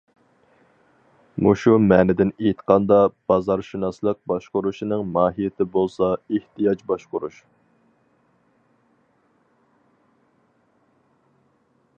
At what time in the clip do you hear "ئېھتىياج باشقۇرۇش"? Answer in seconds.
6.15-7.41